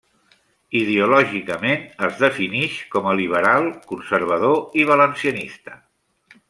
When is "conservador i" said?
3.93-4.91